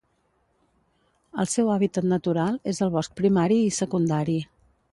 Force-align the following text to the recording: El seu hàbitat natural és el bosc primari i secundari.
El 1.43 1.49
seu 1.51 1.69
hàbitat 1.75 2.07
natural 2.13 2.57
és 2.73 2.81
el 2.87 2.93
bosc 2.97 3.15
primari 3.21 3.61
i 3.67 3.71
secundari. 3.81 4.39